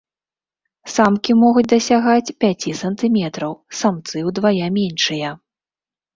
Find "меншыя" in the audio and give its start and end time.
4.81-5.29